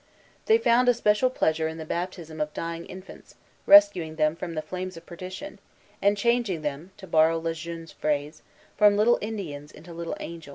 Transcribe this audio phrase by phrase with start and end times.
[0.47, 3.35] They found especial pleasure in the baptism of dying infants,
[3.67, 5.59] rescuing them from the flames of perdition,
[6.01, 8.41] and changing them, to borrow Le Jeune's phrase,
[8.75, 10.49] "from little Indians into little angels."